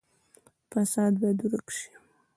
[0.71, 1.89] فساد باید ورک شي